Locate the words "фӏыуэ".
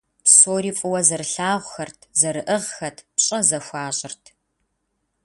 0.77-1.01